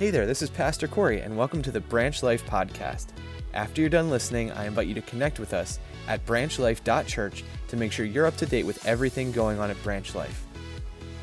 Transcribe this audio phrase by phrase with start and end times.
[0.00, 3.08] Hey there, this is Pastor Corey, and welcome to the Branch Life Podcast.
[3.52, 7.92] After you're done listening, I invite you to connect with us at branchlife.church to make
[7.92, 10.46] sure you're up to date with everything going on at Branch Life.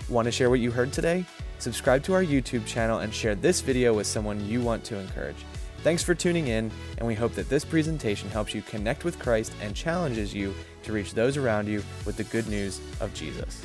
[0.10, 1.26] Want to share what you heard today?
[1.58, 5.44] Subscribe to our YouTube channel and share this video with someone you want to encourage.
[5.82, 6.70] Thanks for tuning in,
[7.00, 10.94] and we hope that this presentation helps you connect with Christ and challenges you to
[10.94, 13.60] reach those around you with the good news of Jesus.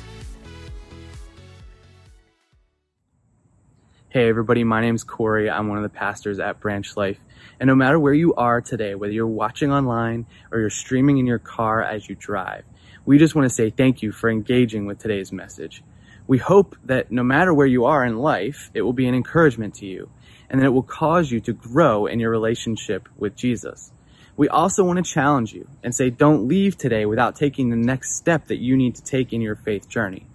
[4.13, 5.49] Hey everybody, my name's Corey.
[5.49, 7.17] I'm one of the pastors at Branch Life.
[7.59, 11.25] And no matter where you are today, whether you're watching online or you're streaming in
[11.25, 12.63] your car as you drive,
[13.07, 15.81] we just want to say thank you for engaging with today's message.
[16.27, 19.73] We hope that no matter where you are in life, it will be an encouragement
[19.77, 20.11] to you
[20.47, 23.91] and that it will cause you to grow in your relationship with Jesus.
[24.37, 28.15] We also want to challenge you and say don't leave today without taking the next
[28.15, 30.27] step that you need to take in your faith journey.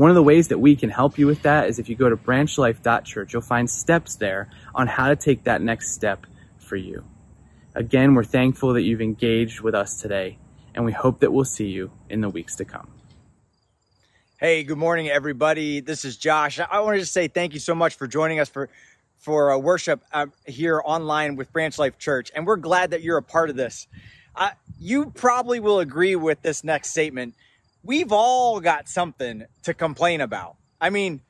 [0.00, 2.08] One of the ways that we can help you with that is if you go
[2.08, 6.24] to branchlife.church, you'll find steps there on how to take that next step
[6.56, 7.04] for you.
[7.74, 10.38] Again, we're thankful that you've engaged with us today,
[10.74, 12.88] and we hope that we'll see you in the weeks to come.
[14.38, 15.80] Hey, good morning, everybody.
[15.80, 16.58] This is Josh.
[16.58, 18.70] I wanted to just say thank you so much for joining us for
[19.18, 23.18] for uh, worship uh, here online with Branch Life Church, and we're glad that you're
[23.18, 23.86] a part of this.
[24.34, 27.34] Uh, you probably will agree with this next statement
[27.82, 30.56] we've all got something to complain about.
[30.80, 31.22] I mean,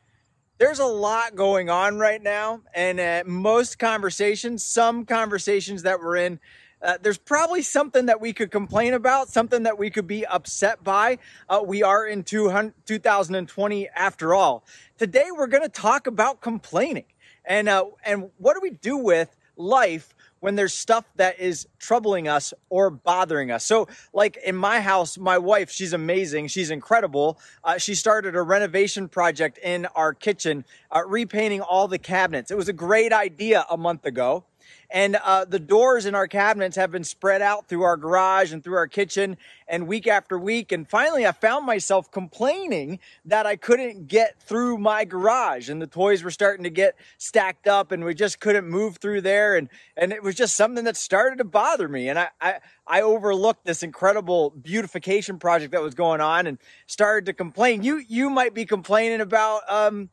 [0.58, 6.16] there's a lot going on right now, and uh, most conversations, some conversations that we're
[6.16, 6.38] in,
[6.82, 10.82] uh, there's probably something that we could complain about, something that we could be upset
[10.82, 11.18] by.
[11.48, 14.64] Uh, we are in 2020 after all.
[14.98, 17.04] Today, we're going to talk about complaining
[17.44, 22.26] and uh, and what do we do with life when there's stuff that is troubling
[22.26, 23.64] us or bothering us.
[23.64, 26.48] So, like in my house, my wife, she's amazing.
[26.48, 27.38] She's incredible.
[27.62, 32.50] Uh, she started a renovation project in our kitchen, uh, repainting all the cabinets.
[32.50, 34.44] It was a great idea a month ago.
[34.90, 38.62] And uh, the doors in our cabinets have been spread out through our garage and
[38.62, 39.36] through our kitchen
[39.68, 40.72] and week after week.
[40.72, 45.86] And finally, I found myself complaining that I couldn't get through my garage and the
[45.86, 49.56] toys were starting to get stacked up and we just couldn't move through there.
[49.56, 52.08] And, and it was just something that started to bother me.
[52.08, 52.54] And I, I,
[52.86, 57.84] I overlooked this incredible beautification project that was going on and started to complain.
[57.84, 60.10] You, you might be complaining about, um,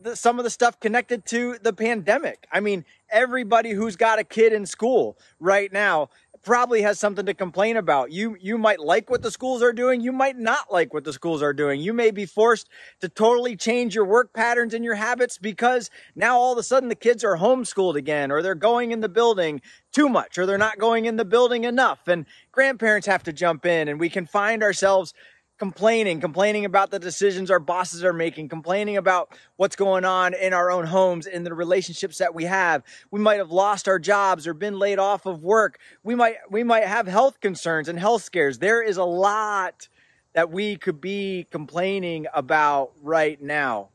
[0.00, 2.46] the, some of the stuff connected to the pandemic.
[2.52, 6.10] I mean, everybody who's got a kid in school right now
[6.42, 8.12] probably has something to complain about.
[8.12, 11.12] You you might like what the schools are doing, you might not like what the
[11.12, 11.80] schools are doing.
[11.80, 12.68] You may be forced
[13.00, 16.90] to totally change your work patterns and your habits because now all of a sudden
[16.90, 20.58] the kids are homeschooled again or they're going in the building too much or they're
[20.58, 24.26] not going in the building enough and grandparents have to jump in and we can
[24.26, 25.14] find ourselves
[25.58, 30.52] complaining, complaining about the decisions our bosses are making, complaining about what's going on in
[30.52, 32.82] our own homes, in the relationships that we have.
[33.10, 35.78] We might have lost our jobs or been laid off of work.
[36.02, 38.58] We might we might have health concerns and health scares.
[38.58, 39.88] There is a lot
[40.32, 43.90] that we could be complaining about right now.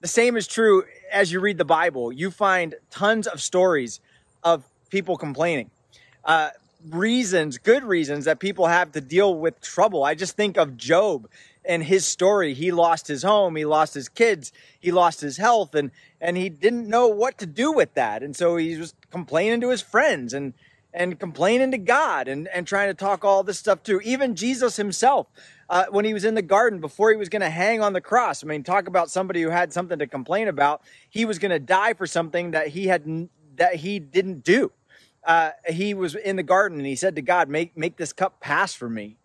[0.00, 2.12] The same is true as you read the Bible.
[2.12, 4.00] You find tons of stories
[4.42, 5.70] of people complaining.
[6.24, 6.50] Uh,
[6.88, 10.04] reasons, good reasons that people have to deal with trouble.
[10.04, 11.28] I just think of Job
[11.64, 12.54] and his story.
[12.54, 16.48] He lost his home, he lost his kids, he lost his health, and and he
[16.48, 18.22] didn't know what to do with that.
[18.22, 20.54] And so he was complaining to his friends and
[20.92, 24.00] and complaining to God and, and trying to talk all this stuff too.
[24.02, 25.28] Even Jesus himself,
[25.68, 28.00] uh, when he was in the garden before he was going to hang on the
[28.00, 28.42] cross.
[28.42, 30.82] I mean, talk about somebody who had something to complain about.
[31.08, 34.72] He was going to die for something that he had that he didn't do
[35.24, 38.40] uh, he was in the garden and he said to God, make, make this cup
[38.40, 39.16] pass for me.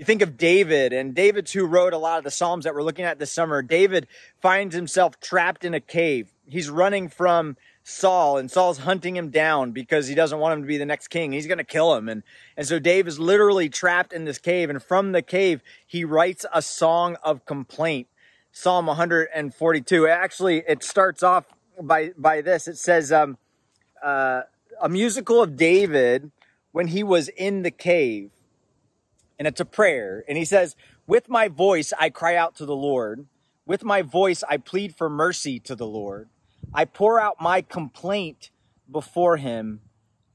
[0.00, 2.82] You think of David, and David's who wrote a lot of the Psalms that we're
[2.82, 3.60] looking at this summer.
[3.60, 4.06] David
[4.40, 6.32] finds himself trapped in a cave.
[6.48, 10.66] He's running from Saul, and Saul's hunting him down because he doesn't want him to
[10.66, 11.32] be the next king.
[11.32, 12.08] He's going to kill him.
[12.08, 12.22] And,
[12.56, 14.70] and so Dave is literally trapped in this cave.
[14.70, 18.06] And from the cave, he writes a song of complaint.
[18.52, 20.08] Psalm 142.
[20.08, 21.44] Actually, it starts off
[21.78, 22.68] by, by this.
[22.68, 23.36] It says, um,
[24.02, 24.42] uh,
[24.80, 26.30] a musical of David
[26.72, 28.30] when he was in the cave.
[29.38, 30.24] And it's a prayer.
[30.28, 33.26] And he says, With my voice I cry out to the Lord.
[33.66, 36.28] With my voice I plead for mercy to the Lord.
[36.72, 38.50] I pour out my complaint
[38.90, 39.80] before him.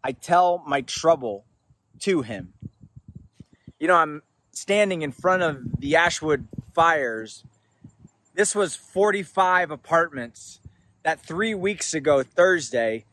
[0.03, 1.45] I tell my trouble
[2.01, 2.53] to him.
[3.79, 4.21] You know, I'm
[4.51, 7.43] standing in front of the Ashwood fires.
[8.33, 10.59] This was 45 apartments
[11.03, 13.05] that three weeks ago, Thursday,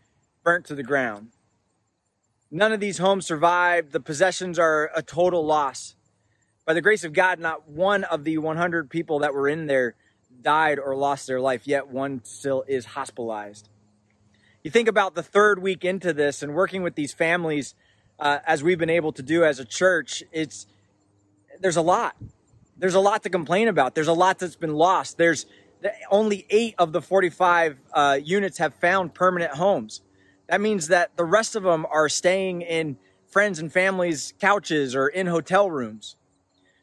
[0.42, 1.28] burnt to the ground.
[2.50, 3.92] None of these homes survived.
[3.92, 5.94] The possessions are a total loss.
[6.66, 9.94] By the grace of God, not one of the 100 people that were in there
[10.40, 13.68] died or lost their life, yet one still is hospitalized.
[14.62, 17.74] You think about the third week into this and working with these families
[18.18, 20.66] uh, as we've been able to do as a church, it's
[21.60, 22.16] there's a lot.
[22.76, 23.94] There's a lot to complain about.
[23.94, 25.18] There's a lot that's been lost.
[25.18, 25.46] There's
[26.10, 30.02] only eight of the 45 uh, units have found permanent homes.
[30.48, 32.96] That means that the rest of them are staying in
[33.28, 36.16] friends and families' couches or in hotel rooms.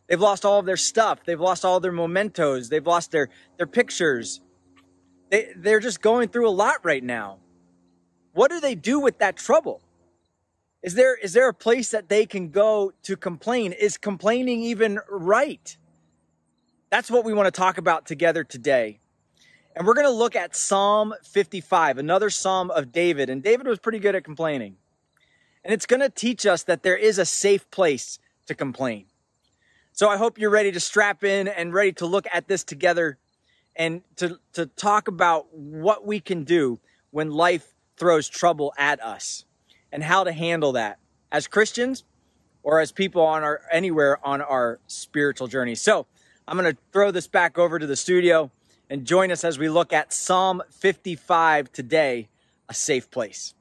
[0.08, 1.24] They've lost all of their stuff.
[1.24, 2.70] They've lost all their mementos.
[2.70, 4.42] They've lost their, their pictures.
[5.30, 7.38] They, they're just going through a lot right now.
[8.34, 9.82] What do they do with that trouble?
[10.82, 13.74] Is there, is there a place that they can go to complain?
[13.74, 15.78] Is complaining even right?
[16.90, 19.00] That's what we want to talk about together today.
[19.80, 23.30] And we're going to look at Psalm 55, another Psalm of David.
[23.30, 24.76] And David was pretty good at complaining.
[25.64, 29.06] And it's going to teach us that there is a safe place to complain.
[29.94, 33.20] So I hope you're ready to strap in and ready to look at this together
[33.74, 39.46] and to, to talk about what we can do when life throws trouble at us
[39.94, 41.00] and how to handle that
[41.32, 42.04] as Christians
[42.64, 45.76] or as people on our anywhere on our spiritual journey.
[45.76, 46.06] So
[46.50, 48.52] I'm going to throw this back over to the studio
[48.90, 52.28] and join us as we look at Psalm 55 today,
[52.68, 53.54] a safe place.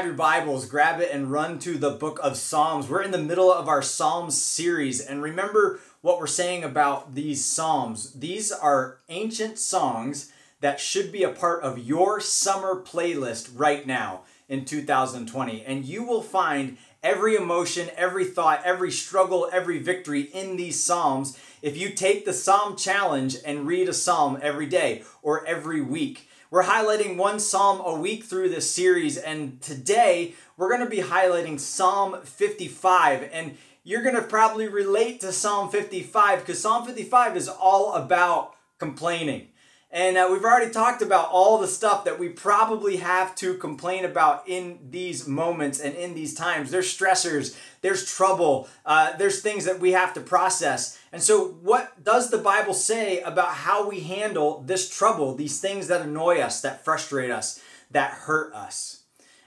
[0.00, 2.88] Have your Bibles, grab it and run to the book of Psalms.
[2.88, 4.98] We're in the middle of our Psalms series.
[4.98, 8.12] And remember what we're saying about these Psalms.
[8.12, 10.32] These are ancient songs
[10.62, 15.64] that should be a part of your summer playlist right now in 2020.
[15.66, 21.38] And you will find every emotion, every thought, every struggle, every victory in these Psalms
[21.60, 26.29] if you take the Psalm challenge and read a Psalm every day or every week.
[26.52, 31.00] We're highlighting one psalm a week through this series, and today we're going to be
[31.00, 33.30] highlighting Psalm 55.
[33.32, 38.56] And you're going to probably relate to Psalm 55 because Psalm 55 is all about
[38.78, 39.49] complaining.
[39.92, 44.04] And uh, we've already talked about all the stuff that we probably have to complain
[44.04, 46.70] about in these moments and in these times.
[46.70, 50.96] There's stressors, there's trouble, uh, there's things that we have to process.
[51.12, 55.88] And so, what does the Bible say about how we handle this trouble, these things
[55.88, 57.60] that annoy us, that frustrate us,
[57.90, 58.99] that hurt us?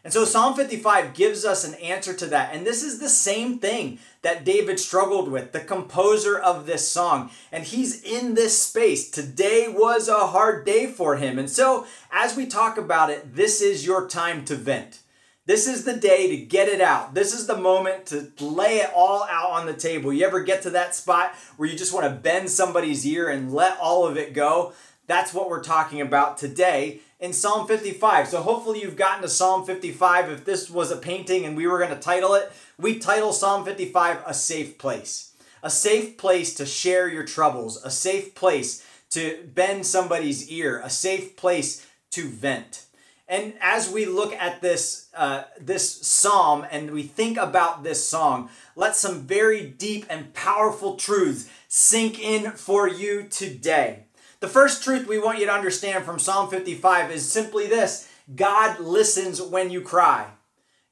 [0.04, 2.54] And so Psalm 55 gives us an answer to that.
[2.54, 7.32] And this is the same thing that David struggled with, the composer of this song.
[7.54, 9.10] And he's in this space.
[9.10, 11.40] Today was a hard day for him.
[11.40, 15.00] And so as we talk about it, this is your time to vent.
[15.46, 17.14] This is the day to get it out.
[17.14, 20.12] This is the moment to lay it all out on the table.
[20.12, 23.54] You ever get to that spot where you just want to bend somebody's ear and
[23.54, 24.74] let all of it go?
[25.06, 28.28] That's what we're talking about today in Psalm 55.
[28.28, 30.30] So hopefully you've gotten to Psalm 55.
[30.30, 33.64] If this was a painting and we were going to title it, we title Psalm
[33.64, 35.32] 55 A Safe Place.
[35.64, 40.90] A safe place to share your troubles, a safe place to bend somebody's ear, a
[40.90, 42.88] safe place to vent.
[43.30, 48.50] And as we look at this uh, this psalm and we think about this song,
[48.76, 54.08] let some very deep and powerful truths sink in for you today.
[54.44, 58.78] The first truth we want you to understand from Psalm 55 is simply this God
[58.78, 60.32] listens when you cry.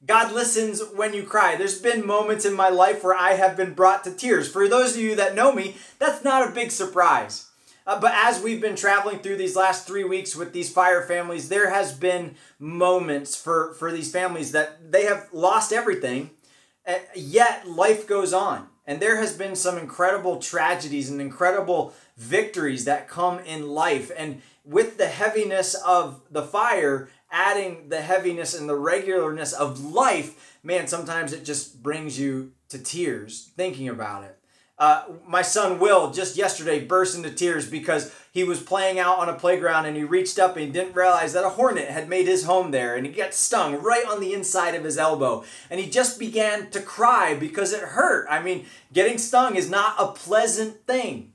[0.06, 1.56] God listens when you cry.
[1.56, 4.50] There's been moments in my life where I have been brought to tears.
[4.50, 7.50] For those of you that know me, that's not a big surprise.
[7.86, 11.50] Uh, but as we've been traveling through these last three weeks with these fire families,
[11.50, 16.30] there has been moments for, for these families that they have lost everything,
[16.86, 18.68] uh, yet life goes on.
[18.86, 24.10] And there has been some incredible tragedies and incredible victories that come in life.
[24.16, 30.58] And with the heaviness of the fire, adding the heaviness and the regularness of life,
[30.62, 34.38] man, sometimes it just brings you to tears thinking about it.
[34.82, 39.28] Uh, my son Will just yesterday burst into tears because he was playing out on
[39.28, 42.46] a playground and he reached up and didn't realize that a hornet had made his
[42.46, 45.88] home there and he got stung right on the inside of his elbow and he
[45.88, 48.26] just began to cry because it hurt.
[48.28, 51.32] I mean, getting stung is not a pleasant thing.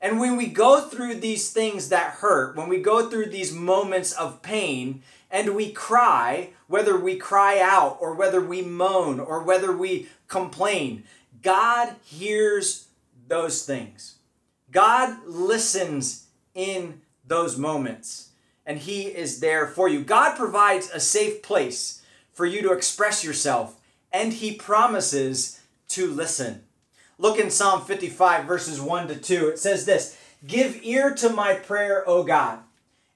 [0.00, 4.12] And when we go through these things that hurt, when we go through these moments
[4.12, 9.70] of pain, and we cry, whether we cry out or whether we moan or whether
[9.76, 11.04] we complain,
[11.42, 12.88] God hears
[13.28, 14.16] those things.
[14.70, 18.30] God listens in those moments,
[18.66, 20.02] and He is there for you.
[20.02, 23.80] God provides a safe place for you to express yourself,
[24.12, 26.62] and He promises to listen.
[27.18, 29.48] Look in Psalm 55, verses 1 to 2.
[29.48, 30.16] It says this
[30.46, 32.60] Give ear to my prayer, O God,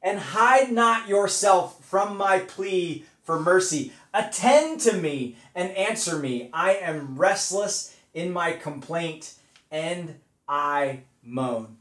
[0.02, 3.92] and hide not yourself from my plea for mercy.
[4.12, 6.50] Attend to me and answer me.
[6.52, 9.34] I am restless in my complaint
[9.70, 10.14] and
[10.48, 11.76] I moan.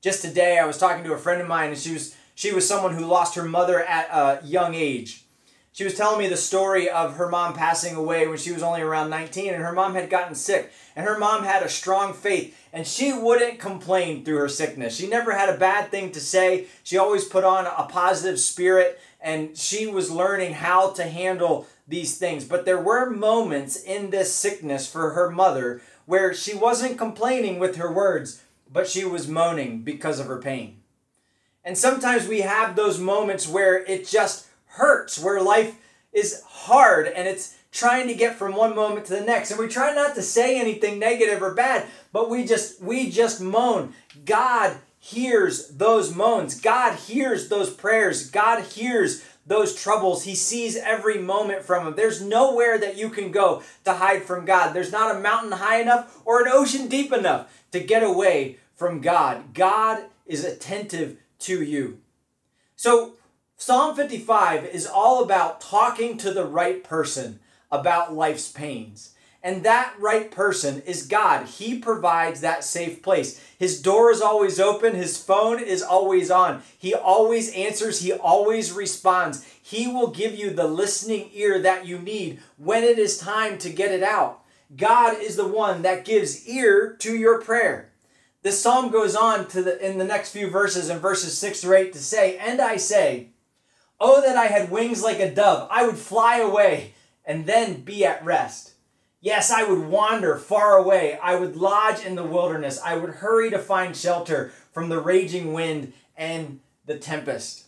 [0.00, 2.66] Just today, I was talking to a friend of mine, and she was she was
[2.66, 5.24] someone who lost her mother at a young age.
[5.72, 8.80] She was telling me the story of her mom passing away when she was only
[8.80, 10.72] around 19, and her mom had gotten sick.
[10.96, 14.96] And her mom had a strong faith, and she wouldn't complain through her sickness.
[14.96, 16.66] She never had a bad thing to say.
[16.82, 22.16] She always put on a positive spirit, and she was learning how to handle these
[22.16, 22.44] things.
[22.44, 27.76] But there were moments in this sickness for her mother where she wasn't complaining with
[27.76, 28.42] her words,
[28.72, 30.78] but she was moaning because of her pain.
[31.64, 35.76] And sometimes we have those moments where it just hurts, where life
[36.12, 39.50] is hard and it's trying to get from one moment to the next.
[39.50, 43.40] And we try not to say anything negative or bad, but we just we just
[43.40, 43.94] moan.
[44.24, 46.60] God hears those moans.
[46.60, 48.28] God hears those prayers.
[48.30, 50.24] God hears those troubles.
[50.24, 51.94] He sees every moment from them.
[51.96, 54.72] There's nowhere that you can go to hide from God.
[54.72, 59.00] There's not a mountain high enough or an ocean deep enough to get away from
[59.00, 59.54] God.
[59.54, 62.00] God is attentive to you.
[62.76, 63.14] So,
[63.56, 69.14] Psalm 55 is all about talking to the right person about life's pains.
[69.42, 71.46] And that right person is God.
[71.46, 73.42] He provides that safe place.
[73.58, 74.94] His door is always open.
[74.94, 76.62] His phone is always on.
[76.76, 78.00] He always answers.
[78.00, 79.44] He always responds.
[79.62, 83.70] He will give you the listening ear that you need when it is time to
[83.70, 84.42] get it out.
[84.76, 87.92] God is the one that gives ear to your prayer.
[88.42, 91.76] This psalm goes on to the, in the next few verses, in verses 6 through
[91.76, 93.28] 8, to say, And I say,
[93.98, 95.68] Oh, that I had wings like a dove.
[95.70, 96.94] I would fly away
[97.24, 98.72] and then be at rest.
[99.22, 101.18] Yes, I would wander far away.
[101.22, 102.80] I would lodge in the wilderness.
[102.82, 107.66] I would hurry to find shelter from the raging wind and the tempest.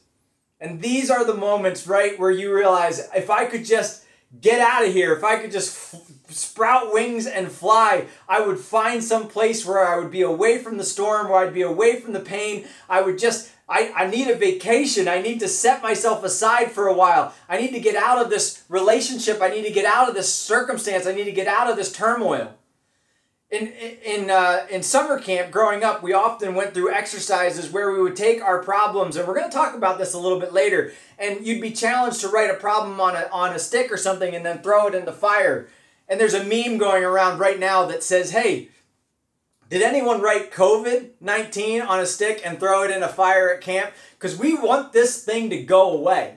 [0.59, 4.05] And these are the moments, right, where you realize if I could just
[4.41, 9.05] get out of here, if I could just sprout wings and fly, I would find
[9.05, 12.15] some place where I would be away from the storm, where I'd be away from
[12.15, 12.67] the pain.
[12.89, 15.09] I would just I, I need a vacation.
[15.09, 17.35] I need to set myself aside for a while.
[17.49, 19.41] I need to get out of this relationship.
[19.41, 21.07] I need to get out of this circumstance.
[21.07, 22.53] I need to get out of this turmoil.
[23.51, 28.03] In, in, uh, in summer camp growing up, we often went through exercises where we
[28.03, 30.93] would take our problems, and we're going to talk about this a little bit later.
[31.19, 34.35] And you'd be challenged to write a problem on a, on a stick or something
[34.35, 35.69] and then throw it in the fire.
[36.09, 38.69] And there's a meme going around right now that says, hey,
[39.73, 43.63] did anyone write COVID 19 on a stick and throw it in a fire at
[43.63, 43.91] camp?
[44.19, 46.37] Because we want this thing to go away.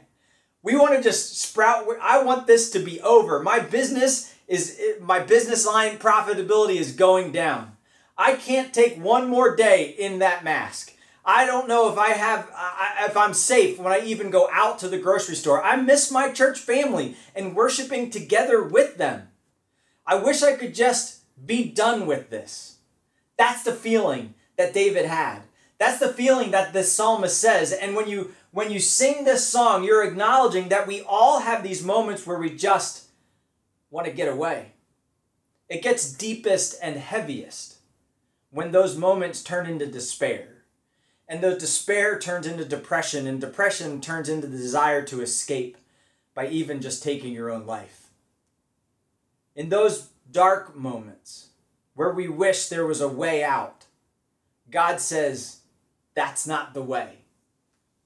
[0.64, 1.86] We want to just sprout.
[2.02, 3.44] I want this to be over.
[3.44, 7.76] My business is, eh, my business line profitability is going down.
[8.18, 10.94] I can't take one more day in that mask.
[11.26, 12.50] I don't know if I have,
[13.02, 15.62] if I'm safe when I even go out to the grocery store.
[15.62, 19.28] I miss my church family and worshiping together with them.
[20.08, 22.75] I wish I could just be done with this.
[23.38, 25.42] That's the feeling that David had.
[25.78, 27.74] That's the feeling that this psalmist says.
[27.74, 31.84] And when you when you sing this song, you're acknowledging that we all have these
[31.84, 33.10] moments where we just
[33.90, 34.72] want to get away.
[35.68, 37.76] It gets deepest and heaviest
[38.52, 40.64] when those moments turn into despair.
[41.28, 45.76] And the despair turns into depression, and depression turns into the desire to escape
[46.36, 48.10] by even just taking your own life.
[49.56, 51.45] In those dark moments,
[51.96, 53.86] where we wish there was a way out.
[54.70, 55.62] God says,
[56.14, 57.20] that's not the way.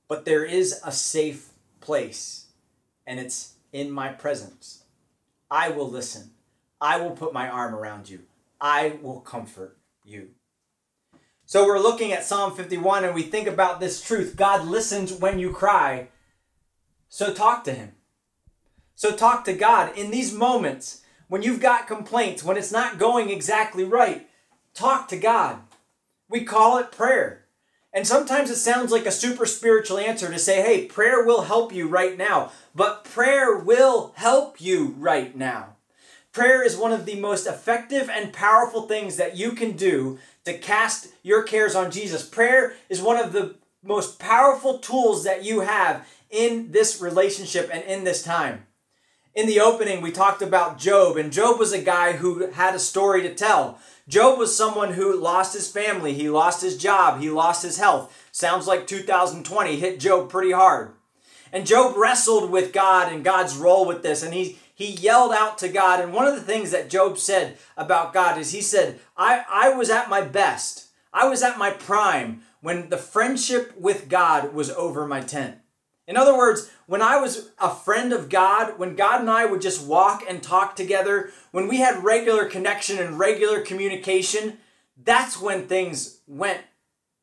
[0.08, 1.50] But there is a safe
[1.82, 2.48] place,
[3.06, 4.84] and it's in my presence.
[5.52, 6.32] I will listen.
[6.82, 8.22] I will put my arm around you.
[8.62, 10.30] I will comfort you.
[11.46, 15.40] So we're looking at Psalm 51 and we think about this truth God listens when
[15.40, 16.10] you cry.
[17.08, 17.94] So talk to Him.
[18.96, 23.30] So talk to God in these moments when you've got complaints, when it's not going
[23.30, 24.28] exactly right,
[24.74, 25.60] talk to God.
[26.28, 27.46] We call it prayer.
[27.94, 31.74] And sometimes it sounds like a super spiritual answer to say, hey, prayer will help
[31.74, 32.52] you right now.
[32.76, 35.76] But prayer will help you right now.
[36.32, 40.58] Prayer is one of the most effective and powerful things that you can do to
[40.58, 42.28] cast your cares on Jesus.
[42.28, 47.84] Prayer is one of the most powerful tools that you have in this relationship and
[47.84, 48.66] in this time.
[49.36, 52.80] In the opening, we talked about Job, and Job was a guy who had a
[52.80, 53.80] story to tell.
[54.08, 58.28] Job was someone who lost his family, he lost his job, he lost his health.
[58.32, 60.94] Sounds like 2020 hit Job pretty hard.
[61.54, 65.60] And Job wrestled with God and God's role with this, and he, he yelled out
[65.60, 66.00] to God.
[66.00, 69.70] And one of the things that Job said about God is he said, I, I
[69.70, 74.72] was at my best, I was at my prime when the friendship with God was
[74.72, 75.60] over my tent.
[76.10, 79.62] In other words, when I was a friend of God, when God and I would
[79.62, 84.58] just walk and talk together, when we had regular connection and regular communication,
[84.98, 86.62] that's when things went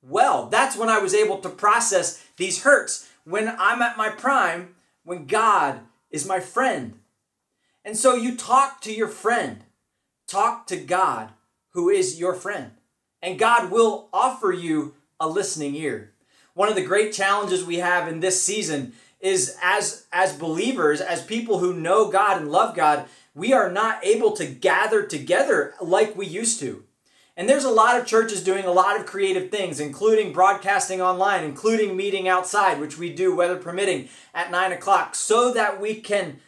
[0.02, 0.46] well.
[0.46, 3.10] That's when I was able to process these hurts.
[3.24, 5.80] When I'm at my prime, when God
[6.12, 7.00] is my friend.
[7.84, 9.64] And so you talk to your friend,
[10.28, 11.30] talk to God,
[11.70, 12.70] who is your friend.
[13.20, 16.12] And God will offer you a listening ear.
[16.56, 21.22] One of the great challenges we have in this season is as as believers, as
[21.22, 26.16] people who know God and love God, we are not able to gather together like
[26.16, 26.84] we used to.
[27.36, 31.44] And there's a lot of churches doing a lot of creative things, including broadcasting online,
[31.44, 36.40] including meeting outside, which we do, weather permitting, at nine o'clock, so that we can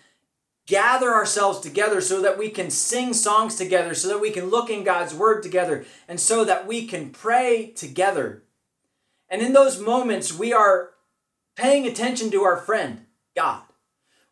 [0.65, 4.71] gather ourselves together, so that we can sing songs together, so that we can look
[4.71, 8.43] in God's Word together, and so that we can pray together.
[9.29, 10.91] And in those moments, we are
[11.57, 13.07] paying attention to our friend,
[13.37, 13.63] God.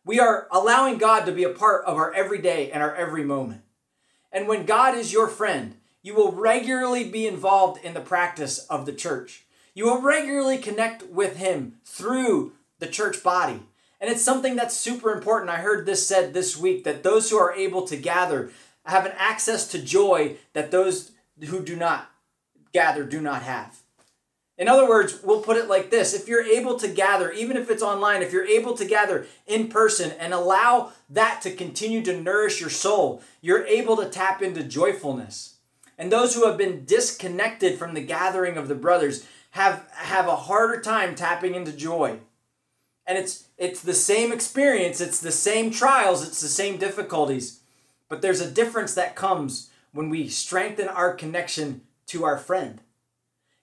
[0.03, 3.61] We are allowing God to be a part of our everyday and our every moment.
[4.31, 8.85] And when God is your friend, you will regularly be involved in the practice of
[8.85, 9.45] the church.
[9.73, 13.61] You will regularly connect with Him through the church body.
[13.99, 15.49] And it's something that's super important.
[15.49, 18.51] I heard this said this week that those who are able to gather
[18.85, 21.11] have an access to joy that those
[21.47, 22.09] who do not
[22.71, 23.81] gather do not have.
[24.57, 27.69] In other words, we'll put it like this if you're able to gather, even if
[27.69, 32.19] it's online, if you're able to gather in person and allow that to continue to
[32.19, 35.57] nourish your soul, you're able to tap into joyfulness.
[35.97, 40.35] And those who have been disconnected from the gathering of the brothers have, have a
[40.35, 42.19] harder time tapping into joy.
[43.05, 47.61] And it's, it's the same experience, it's the same trials, it's the same difficulties.
[48.09, 52.81] But there's a difference that comes when we strengthen our connection to our friend.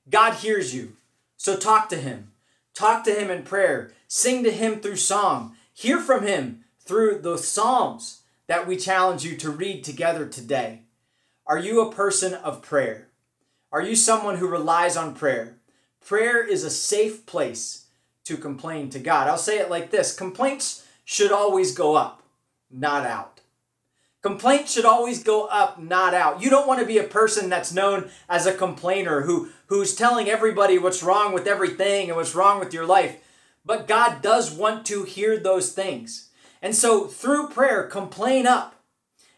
[0.08, 0.96] God hears you.
[1.36, 2.32] So talk to him.
[2.74, 3.92] Talk to him in prayer.
[4.08, 5.56] Sing to him through song.
[5.72, 10.82] Hear from him through the Psalms that we challenge you to read together today.
[11.46, 13.08] Are you a person of prayer?
[13.72, 15.58] Are you someone who relies on prayer?
[16.04, 17.86] Prayer is a safe place
[18.24, 19.28] to complain to God.
[19.28, 22.22] I'll say it like this complaints should always go up,
[22.70, 23.40] not out.
[24.22, 26.42] Complaints should always go up, not out.
[26.42, 30.28] You don't want to be a person that's known as a complainer who, who's telling
[30.28, 33.16] everybody what's wrong with everything and what's wrong with your life.
[33.64, 36.30] But God does want to hear those things.
[36.60, 38.74] And so through prayer, complain up.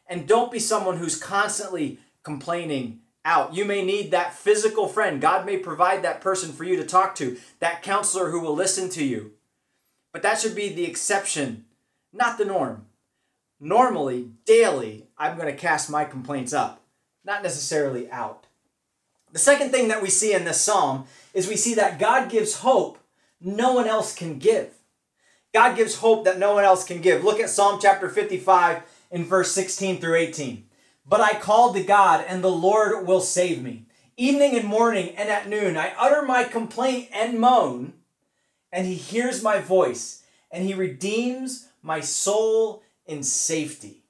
[0.09, 3.55] And don't be someone who's constantly complaining out.
[3.55, 5.21] You may need that physical friend.
[5.21, 8.89] God may provide that person for you to talk to, that counselor who will listen
[8.91, 9.33] to you.
[10.13, 11.65] But that should be the exception,
[12.13, 12.87] not the norm
[13.61, 16.83] normally, daily, I'm going to cast my complaints up,
[17.25, 18.46] not necessarily out.
[19.33, 22.61] The second thing that we see in this psalm is we see that God gives
[22.61, 22.99] hope
[23.41, 24.71] no one else can give.
[25.53, 27.25] God gives hope that no one else can give.
[27.25, 30.67] Look at Psalm chapter 55 in verse 16 through 18.
[31.07, 33.87] But I called to God, and the Lord will save me.
[34.17, 37.95] Evening and morning and at noon, I utter my complaint and moan,
[38.73, 44.03] and he hears my voice, and he redeems my soul in safety.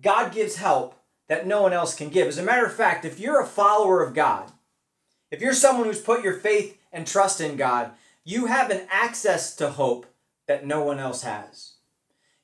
[0.00, 0.99] God gives help
[1.30, 2.26] that no one else can give.
[2.26, 4.50] As a matter of fact, if you're a follower of God,
[5.30, 7.92] if you're someone who's put your faith and trust in God,
[8.24, 10.06] you have an access to hope
[10.48, 11.74] that no one else has.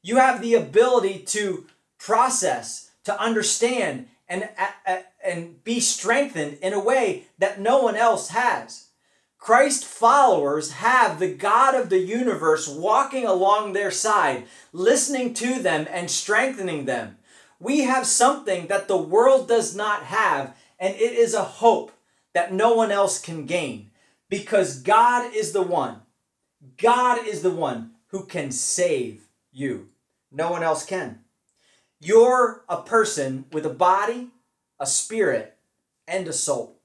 [0.03, 1.66] You have the ability to
[1.99, 4.49] process, to understand, and,
[5.25, 8.87] and be strengthened in a way that no one else has.
[9.37, 15.88] Christ followers have the God of the universe walking along their side, listening to them
[15.90, 17.18] and strengthening them.
[17.59, 21.92] We have something that the world does not have, and it is a hope
[22.35, 23.90] that no one else can gain
[24.29, 26.03] because God is the one.
[26.77, 29.88] God is the one who can save you.
[30.31, 31.21] No one else can.
[31.99, 34.31] You're a person with a body,
[34.79, 35.57] a spirit,
[36.07, 36.79] and a soul.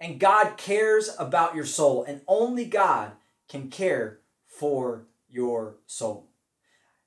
[0.00, 3.12] And God cares about your soul, and only God
[3.48, 6.28] can care for your soul.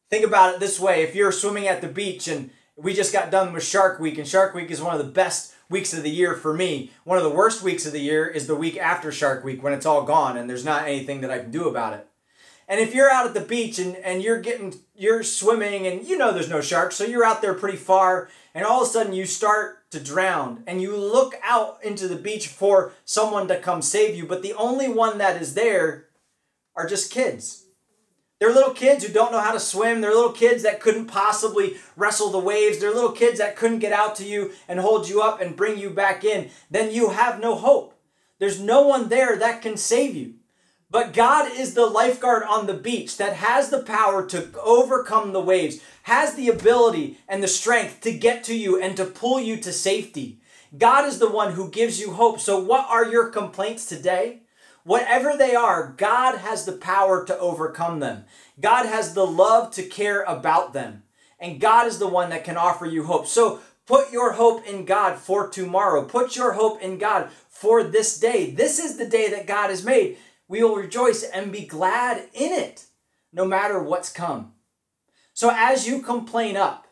[0.09, 3.31] Think about it this way if you're swimming at the beach and we just got
[3.31, 6.09] done with Shark Week, and Shark Week is one of the best weeks of the
[6.09, 6.91] year for me.
[7.03, 9.73] One of the worst weeks of the year is the week after Shark Week when
[9.73, 12.07] it's all gone and there's not anything that I can do about it.
[12.67, 16.17] And if you're out at the beach and, and you're getting you're swimming and you
[16.17, 19.13] know there's no sharks, so you're out there pretty far, and all of a sudden
[19.13, 23.81] you start to drown and you look out into the beach for someone to come
[23.81, 26.07] save you, but the only one that is there
[26.75, 27.64] are just kids.
[28.39, 30.01] They're little kids who don't know how to swim.
[30.01, 32.79] They're little kids that couldn't possibly wrestle the waves.
[32.79, 35.79] They're little kids that couldn't get out to you and hold you up and bring
[35.79, 36.49] you back in.
[36.69, 37.97] Then you have no hope.
[38.39, 40.33] There's no one there that can save you.
[40.91, 45.41] But God is the lifeguard on the beach that has the power to overcome the
[45.41, 49.57] waves, has the ability and the strength to get to you and to pull you
[49.57, 50.39] to safety.
[50.77, 52.39] God is the one who gives you hope.
[52.39, 54.41] So, what are your complaints today?
[54.85, 58.25] Whatever they are, God has the power to overcome them.
[58.59, 61.01] God has the love to care about them.
[61.39, 63.25] And God is the one that can offer you hope.
[63.25, 66.05] So, put your hope in God for tomorrow.
[66.05, 68.51] Put your hope in God for this day.
[68.51, 70.17] This is the day that God has made.
[70.47, 72.85] We will rejoice and be glad in it,
[73.33, 74.53] no matter what's come.
[75.33, 76.87] So as you complain up,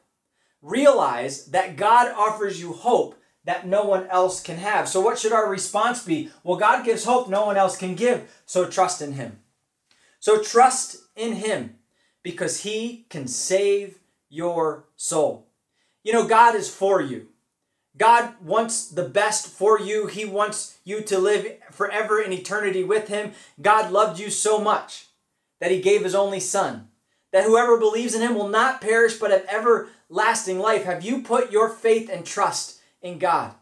[0.63, 4.87] realize that God offers you hope that no one else can have.
[4.87, 6.31] So what should our response be?
[6.43, 9.39] Well, God gives hope no one else can give, so trust in Him.
[10.19, 11.75] So trust in Him
[12.21, 15.47] because He can save your soul.
[16.03, 17.27] You know, God is for you.
[17.97, 20.07] God wants the best for you.
[20.07, 23.33] He wants you to live forever in eternity with Him.
[23.61, 25.07] God loved you so much
[25.59, 26.87] that He gave His only Son,
[27.31, 30.85] that whoever believes in Him will not perish but have everlasting life.
[30.85, 32.72] Have you put your faith and trust
[33.03, 33.53] in God?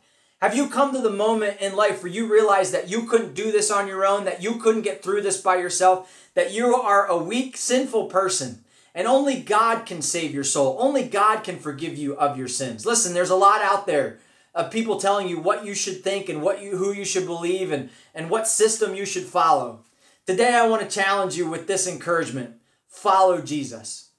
[0.41, 3.51] Have you come to the moment in life where you realize that you couldn't do
[3.51, 7.05] this on your own, that you couldn't get through this by yourself, that you are
[7.05, 8.63] a weak, sinful person?
[8.95, 10.77] And only God can save your soul.
[10.79, 12.85] Only God can forgive you of your sins.
[12.85, 14.17] Listen, there's a lot out there
[14.55, 17.71] of people telling you what you should think and what you who you should believe
[17.71, 19.81] and, and what system you should follow.
[20.25, 22.55] Today I want to challenge you with this encouragement.
[22.87, 24.09] Follow Jesus.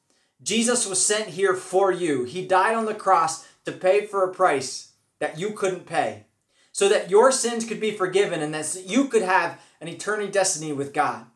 [0.42, 2.24] Jesus was sent here for you.
[2.24, 4.91] He died on the cross to pay for a price
[5.22, 6.24] that you couldn't pay.
[6.72, 10.72] So that your sins could be forgiven and that you could have an eternal destiny
[10.72, 11.26] with God.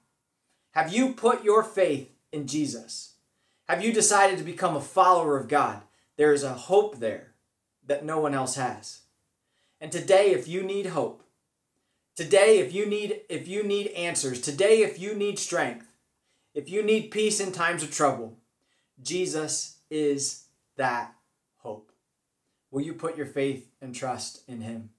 [0.72, 3.12] Have you put your faith in Jesus?
[3.68, 5.83] Have you decided to become a follower of God?
[6.16, 7.35] There is a hope there
[7.87, 9.03] that no one else has.
[9.81, 11.22] And today if you need hope,
[12.16, 15.87] today if you need if you need answers, today if you need strength,
[16.55, 18.37] if you need peace in times of trouble,
[19.01, 21.14] Jesus is that
[21.59, 21.92] hope.
[22.77, 24.91] Will you put your faith and trust in him?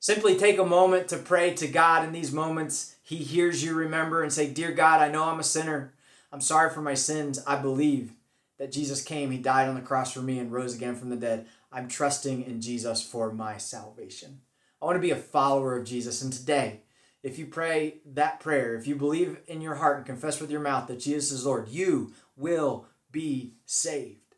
[0.00, 2.96] Simply take a moment to pray to God in these moments.
[3.02, 5.94] He hears you remember and say, "Dear God, I know I'm a sinner.
[6.30, 7.42] I'm sorry for my sins.
[7.46, 8.12] I believe
[8.58, 11.16] that Jesus came, He died on the cross for me, and rose again from the
[11.16, 11.46] dead.
[11.72, 14.42] I'm trusting in Jesus for my salvation.
[14.82, 16.20] I want to be a follower of Jesus.
[16.20, 16.82] And today,
[17.22, 20.60] if you pray that prayer, if you believe in your heart and confess with your
[20.60, 24.34] mouth that Jesus is Lord, you will be saved.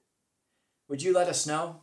[0.87, 1.83] Would you let us know?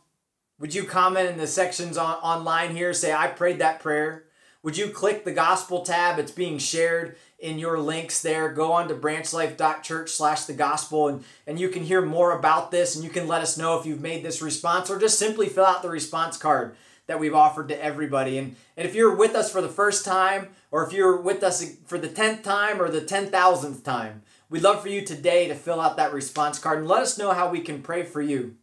[0.58, 4.24] Would you comment in the sections on, online here, say, I prayed that prayer?
[4.62, 6.18] Would you click the gospel tab?
[6.18, 8.48] It's being shared in your links there.
[8.48, 12.96] Go on to branchlife.church slash the gospel and, and you can hear more about this
[12.96, 15.66] and you can let us know if you've made this response or just simply fill
[15.66, 16.74] out the response card
[17.06, 18.38] that we've offered to everybody.
[18.38, 21.76] And, and if you're with us for the first time or if you're with us
[21.84, 25.82] for the 10th time or the 10,000th time, we'd love for you today to fill
[25.82, 28.56] out that response card and let us know how we can pray for you.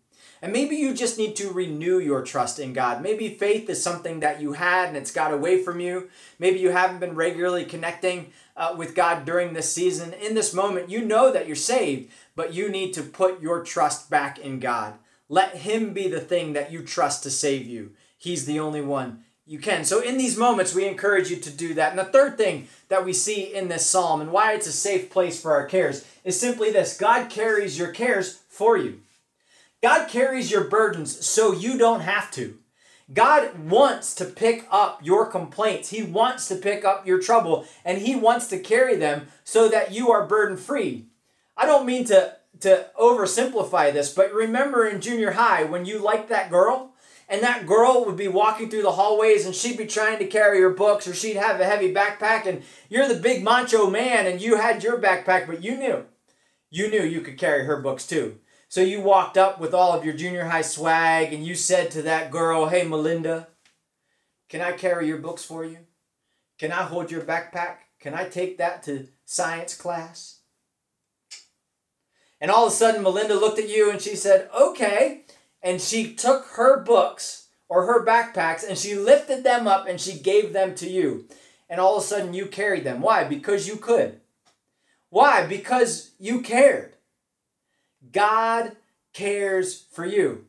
[0.43, 3.01] And maybe you just need to renew your trust in God.
[3.01, 6.10] Maybe faith is something that you had and it's got away from you.
[6.38, 10.12] Maybe you haven't been regularly connecting uh, with God during this season.
[10.12, 14.10] In this moment, you know that you're saved, but you need to put your trust
[14.10, 14.95] back in God.
[15.29, 17.93] Let Him be the thing that you trust to save you.
[18.17, 19.86] He's the only one you can.
[19.86, 21.91] So, in these moments, we encourage you to do that.
[21.91, 25.10] And the third thing that we see in this psalm and why it's a safe
[25.10, 29.03] place for our cares is simply this God carries your cares for you.
[29.84, 32.58] God carries your burdens so you don't have to.
[33.13, 35.89] God wants to pick up your complaints.
[35.89, 39.91] He wants to pick up your trouble and he wants to carry them so that
[39.91, 41.08] you are burden free.
[41.58, 46.30] I don't mean to to oversimplify this, but remember in junior high when you liked
[46.30, 46.93] that girl
[47.28, 50.62] and that girl would be walking through the hallways and she'd be trying to carry
[50.62, 54.39] her books or she'd have a heavy backpack and you're the big macho man and
[54.39, 56.06] you had your backpack but you knew
[56.69, 58.39] you knew you could carry her books too.
[58.73, 62.01] So you walked up with all of your junior high swag and you said to
[62.01, 63.49] that girl, Hey, Melinda,
[64.49, 65.77] can I carry your books for you?
[66.57, 67.75] Can I hold your backpack?
[67.99, 70.39] Can I take that to science class?
[72.41, 75.25] And all of a sudden, Melinda looked at you and she said, Okay.
[75.62, 80.17] And she took her books or her backpacks and she lifted them up and she
[80.17, 81.27] gave them to you.
[81.69, 83.01] And all of a sudden, you carried them.
[83.01, 83.23] Why?
[83.23, 84.19] Because you could.
[85.12, 85.45] Why?
[85.45, 86.93] Because you cared.
[88.12, 88.76] God
[89.13, 90.46] cares for you.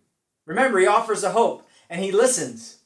[0.46, 2.78] Remember, He offers a hope and He listens.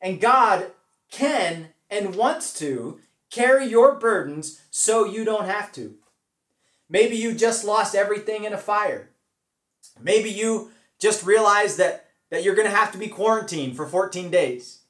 [0.00, 0.70] And God
[1.10, 5.94] can and wants to carry your burdens so you don't have to.
[6.88, 9.10] Maybe you just lost everything in a fire.
[10.00, 14.30] Maybe you just realized that, that you're going to have to be quarantined for 14
[14.30, 14.80] days.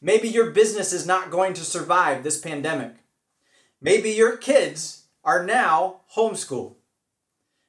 [0.00, 2.94] Maybe your business is not going to survive this pandemic.
[3.80, 6.75] Maybe your kids are now homeschooled.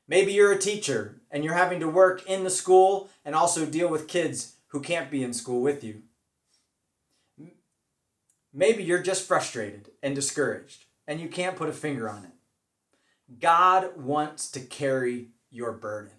[0.07, 3.89] Maybe you're a teacher and you're having to work in the school and also deal
[3.89, 6.03] with kids who can't be in school with you.
[8.53, 13.39] Maybe you're just frustrated and discouraged and you can't put a finger on it.
[13.39, 16.11] God wants to carry your burden.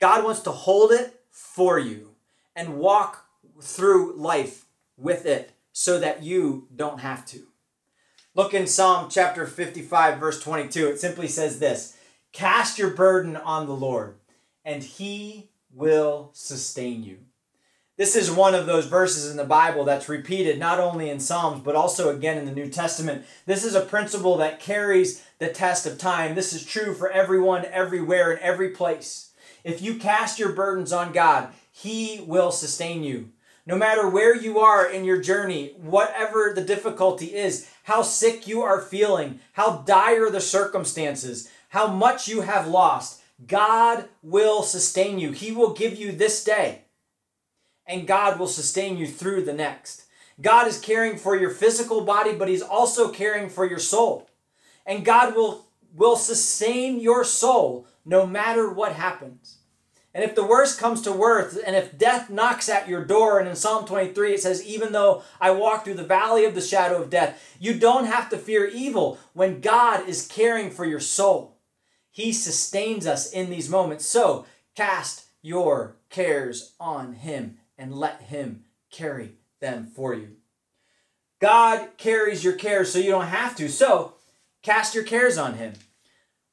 [0.00, 2.10] God wants to hold it for you
[2.56, 3.26] and walk
[3.60, 7.46] through life with it so that you don't have to.
[8.34, 10.88] Look in Psalm chapter 55, verse 22.
[10.88, 11.93] It simply says this
[12.34, 14.16] Cast your burden on the Lord,
[14.64, 17.18] and he will sustain you.
[17.96, 21.62] This is one of those verses in the Bible that's repeated not only in Psalms,
[21.62, 23.24] but also again in the New Testament.
[23.46, 26.34] This is a principle that carries the test of time.
[26.34, 29.30] This is true for everyone, everywhere, in every place.
[29.62, 33.30] If you cast your burdens on God, He will sustain you.
[33.64, 38.60] No matter where you are in your journey, whatever the difficulty is, how sick you
[38.62, 45.32] are feeling, how dire the circumstances, how much you have lost, God will sustain you.
[45.32, 46.82] He will give you this day
[47.84, 50.04] and God will sustain you through the next.
[50.40, 54.30] God is caring for your physical body, but He's also caring for your soul.
[54.86, 59.58] And God will, will sustain your soul no matter what happens.
[60.14, 63.48] And if the worst comes to worst, and if death knocks at your door, and
[63.48, 67.02] in Psalm 23 it says, Even though I walk through the valley of the shadow
[67.02, 71.53] of death, you don't have to fear evil when God is caring for your soul.
[72.14, 74.06] He sustains us in these moments.
[74.06, 74.46] So
[74.76, 80.36] cast your cares on Him and let Him carry them for you.
[81.40, 83.68] God carries your cares so you don't have to.
[83.68, 84.14] So
[84.62, 85.72] cast your cares on Him.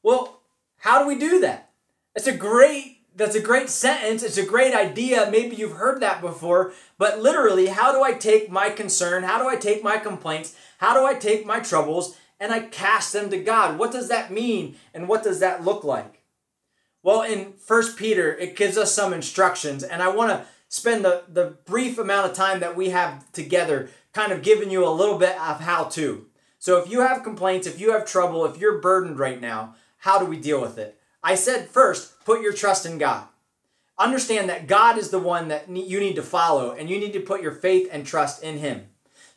[0.01, 0.41] Well,
[0.77, 1.69] how do we do that?
[2.15, 4.23] It's a great that's a great sentence.
[4.23, 5.29] It's a great idea.
[5.29, 9.21] Maybe you've heard that before, but literally, how do I take my concern?
[9.21, 10.55] How do I take my complaints?
[10.79, 13.77] How do I take my troubles and I cast them to God?
[13.77, 16.23] What does that mean and what does that look like?
[17.03, 21.23] Well, in First Peter, it gives us some instructions, and I want to spend the,
[21.31, 25.17] the brief amount of time that we have together kind of giving you a little
[25.17, 26.27] bit of how to.
[26.59, 30.19] So if you have complaints, if you have trouble, if you're burdened right now, how
[30.19, 30.99] do we deal with it?
[31.23, 33.25] I said first, put your trust in God.
[33.97, 37.19] Understand that God is the one that you need to follow, and you need to
[37.19, 38.87] put your faith and trust in Him.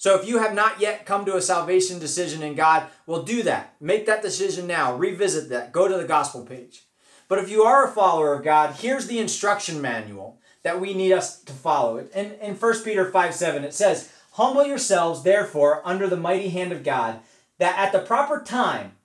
[0.05, 3.43] So if you have not yet come to a salvation decision in God, well, do
[3.45, 3.75] that.
[3.81, 4.95] Make that decision now.
[4.95, 5.73] Revisit that.
[5.73, 6.83] Go to the gospel page.
[7.27, 11.15] But if you are a follower of God, here's the instruction manual that we need
[11.15, 12.07] us to follow.
[12.15, 16.73] In, in 1 Peter 5 7, it says, Humble yourselves, therefore, under the mighty hand
[16.73, 17.21] of God,
[17.57, 18.97] that at the proper time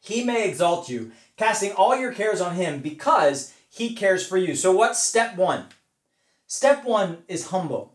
[0.00, 4.56] he may exalt you, casting all your cares on him because he cares for you.
[4.56, 5.66] So, what's step one?
[6.48, 7.94] Step one is humble.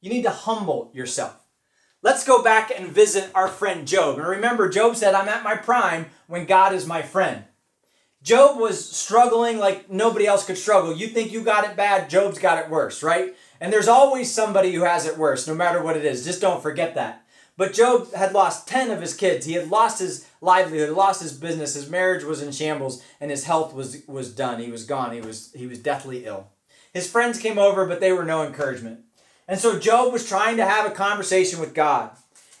[0.00, 1.46] You need to humble yourself.
[2.02, 4.18] Let's go back and visit our friend Job.
[4.18, 7.44] And remember, Job said, I'm at my prime when God is my friend.
[8.22, 10.94] Job was struggling like nobody else could struggle.
[10.94, 13.36] You think you got it bad, Job's got it worse, right?
[13.60, 16.24] And there's always somebody who has it worse, no matter what it is.
[16.24, 17.24] Just don't forget that.
[17.56, 19.46] But Job had lost 10 of his kids.
[19.46, 23.44] He had lost his livelihood, lost his business, his marriage was in shambles, and his
[23.44, 24.60] health was, was done.
[24.60, 25.12] He was gone.
[25.12, 26.48] He was, he was deathly ill.
[26.92, 29.00] His friends came over, but they were no encouragement.
[29.48, 32.10] And so Job was trying to have a conversation with God.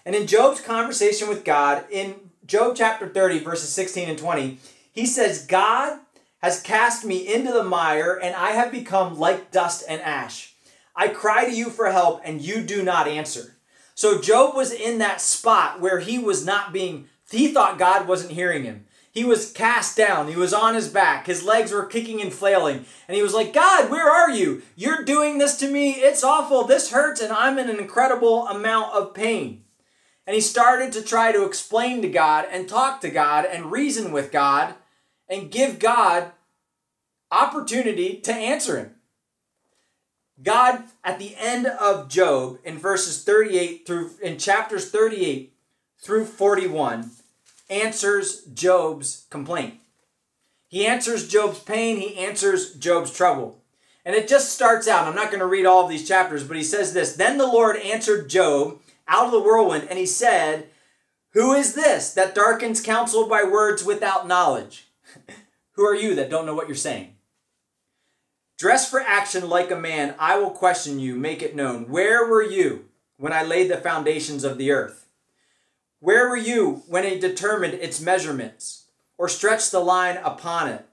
[0.04, 2.14] And in Job's conversation with God, in
[2.46, 4.58] Job chapter 30, verses 16 and 20,
[4.92, 5.98] he says, God
[6.42, 10.54] has cast me into the mire, and I have become like dust and ash.
[10.94, 13.56] I cry to you for help, and you do not answer.
[13.96, 18.32] So Job was in that spot where he was not being, he thought God wasn't
[18.32, 18.86] hearing him.
[19.16, 20.28] He was cast down.
[20.28, 21.26] He was on his back.
[21.26, 22.84] His legs were kicking and flailing.
[23.08, 24.60] And he was like, God, where are you?
[24.76, 25.92] You're doing this to me.
[25.92, 26.64] It's awful.
[26.64, 29.64] This hurts, and I'm in an incredible amount of pain.
[30.26, 34.12] And he started to try to explain to God and talk to God and reason
[34.12, 34.74] with God
[35.30, 36.32] and give God
[37.30, 38.96] opportunity to answer him.
[40.42, 45.54] God, at the end of Job, in verses 38 through, in chapters 38
[45.98, 47.12] through 41,
[47.68, 49.80] answers Job's complaint.
[50.68, 53.62] He answers Job's pain, he answers Job's trouble.
[54.04, 56.56] And it just starts out, I'm not going to read all of these chapters, but
[56.56, 60.68] he says this Then the Lord answered Job out of the whirlwind, and he said,
[61.30, 64.86] Who is this that darkens counsel by words without knowledge?
[65.72, 67.16] Who are you that don't know what you're saying?
[68.58, 71.88] Dress for action like a man, I will question you, make it known.
[71.88, 72.86] Where were you
[73.18, 75.05] when I laid the foundations of the earth?
[76.00, 78.84] Where were you when I determined its measurements
[79.16, 80.86] or stretched the line upon it?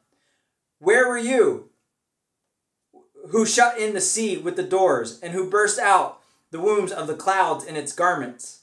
[0.80, 1.70] Where were you
[3.30, 6.20] who shut in the sea with the doors and who burst out
[6.52, 8.62] the wombs of the clouds in its garments?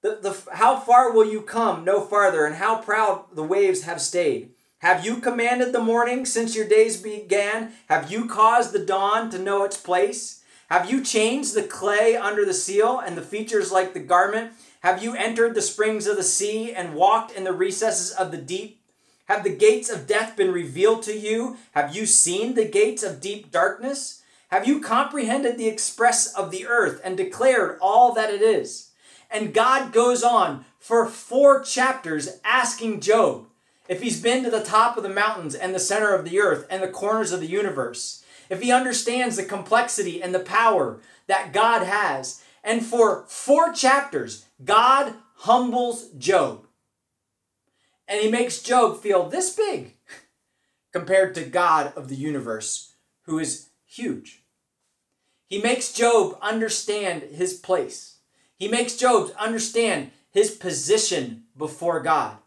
[0.00, 1.84] The, the, how far will you come?
[1.84, 4.50] No farther, and how proud the waves have stayed.
[4.78, 7.72] Have you commanded the morning since your days began?
[7.88, 10.44] Have you caused the dawn to know its place?
[10.70, 14.52] Have you changed the clay under the seal and the features like the garment?
[14.80, 18.38] Have you entered the springs of the sea and walked in the recesses of the
[18.38, 18.80] deep?
[19.26, 21.56] Have the gates of death been revealed to you?
[21.72, 24.22] Have you seen the gates of deep darkness?
[24.50, 28.90] Have you comprehended the express of the earth and declared all that it is?
[29.30, 33.46] And God goes on for four chapters asking Job
[33.88, 36.66] if he's been to the top of the mountains and the center of the earth
[36.70, 41.52] and the corners of the universe, if he understands the complexity and the power that
[41.52, 42.42] God has.
[42.64, 46.66] And for four chapters, God humbles Job.
[48.06, 49.96] And he makes Job feel this big
[50.92, 54.42] compared to God of the universe, who is huge.
[55.46, 58.16] He makes Job understand his place.
[58.56, 62.38] He makes Job understand his position before God.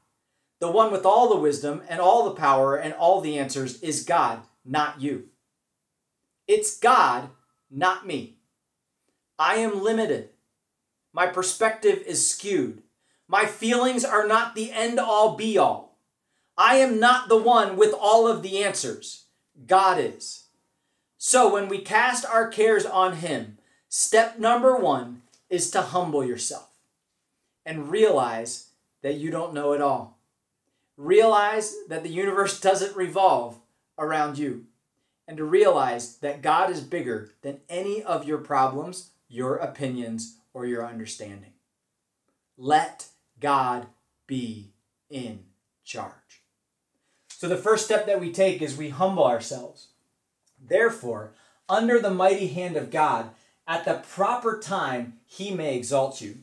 [0.60, 4.04] The one with all the wisdom and all the power and all the answers is
[4.04, 5.30] God, not you.
[6.48, 7.30] It's God,
[7.72, 8.38] not me.
[9.40, 10.31] I am limited.
[11.14, 12.84] My perspective is skewed.
[13.28, 15.98] My feelings are not the end all be all.
[16.58, 19.26] I am not the one with all of the answers.
[19.68, 20.46] God is.
[21.18, 23.58] So when we cast our cares on Him,
[23.90, 26.70] step number one is to humble yourself
[27.66, 28.70] and realize
[29.02, 30.18] that you don't know it all.
[30.98, 33.60] Realize that the universe doesn't revolve
[33.98, 34.66] around you.
[35.28, 40.66] And to realize that God is bigger than any of your problems, your opinions, or
[40.66, 41.54] your understanding.
[42.58, 43.08] Let
[43.40, 43.88] God
[44.28, 44.72] be
[45.10, 45.46] in
[45.84, 46.14] charge.
[47.30, 49.88] So the first step that we take is we humble ourselves.
[50.64, 51.32] Therefore,
[51.68, 53.32] under the mighty hand of God,
[53.68, 56.40] at the proper time, he may exalt you.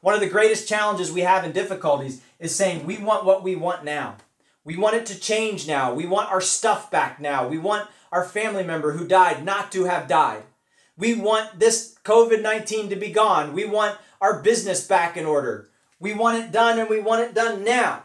[0.00, 3.54] One of the greatest challenges we have in difficulties is saying we want what we
[3.56, 4.16] want now.
[4.64, 5.94] We want it to change now.
[5.94, 7.46] We want our stuff back now.
[7.46, 10.42] We want our family member who died not to have died.
[10.96, 13.52] We want this COVID 19 to be gone.
[13.52, 15.68] We want our business back in order.
[15.98, 18.04] We want it done and we want it done now.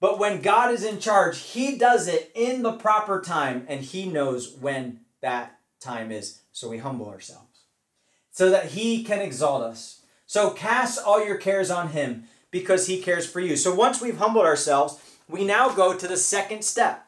[0.00, 4.06] But when God is in charge, He does it in the proper time and He
[4.06, 6.42] knows when that time is.
[6.52, 7.60] So we humble ourselves
[8.30, 9.98] so that He can exalt us.
[10.28, 13.56] So cast all your cares on him because he cares for you.
[13.56, 17.06] So once we've humbled ourselves, we now go to the second step.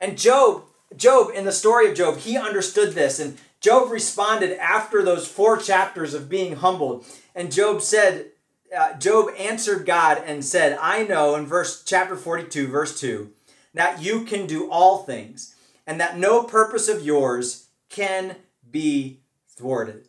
[0.00, 0.64] And Job,
[0.96, 3.20] Job, in the story of Job, he understood this.
[3.20, 7.04] And Job responded after those four chapters of being humbled.
[7.34, 8.30] And Job said,
[8.76, 13.30] uh, Job answered God and said, I know in verse chapter 42, verse 2,
[13.74, 15.54] that you can do all things,
[15.86, 18.36] and that no purpose of yours can
[18.70, 20.08] be thwarted.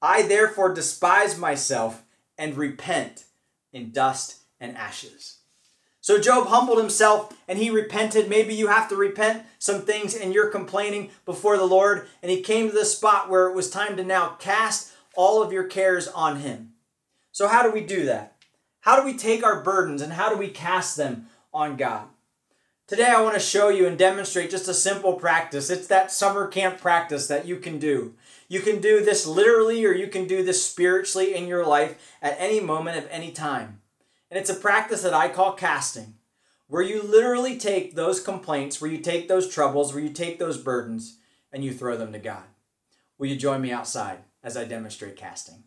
[0.00, 2.04] I therefore despise myself
[2.38, 3.24] and repent
[3.72, 5.35] in dust and ashes.
[6.06, 8.28] So Job humbled himself and he repented.
[8.28, 12.06] Maybe you have to repent some things and you're complaining before the Lord.
[12.22, 15.52] And he came to the spot where it was time to now cast all of
[15.52, 16.74] your cares on him.
[17.32, 18.36] So, how do we do that?
[18.82, 22.06] How do we take our burdens and how do we cast them on God?
[22.86, 25.70] Today, I want to show you and demonstrate just a simple practice.
[25.70, 28.14] It's that summer camp practice that you can do.
[28.48, 32.36] You can do this literally or you can do this spiritually in your life at
[32.38, 33.80] any moment of any time.
[34.30, 36.14] And it's a practice that I call casting,
[36.68, 40.58] where you literally take those complaints, where you take those troubles, where you take those
[40.58, 41.18] burdens,
[41.52, 42.44] and you throw them to God.
[43.18, 45.62] Will you join me outside as I demonstrate casting?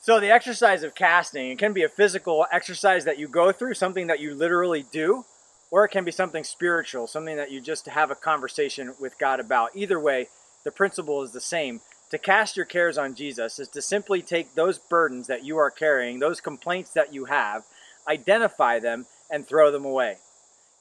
[0.00, 3.74] So, the exercise of casting, it can be a physical exercise that you go through,
[3.74, 5.24] something that you literally do,
[5.70, 9.38] or it can be something spiritual, something that you just have a conversation with God
[9.38, 9.76] about.
[9.76, 10.28] Either way,
[10.64, 11.80] the principle is the same.
[12.10, 15.70] To cast your cares on Jesus is to simply take those burdens that you are
[15.70, 17.64] carrying, those complaints that you have,
[18.08, 20.16] identify them, and throw them away.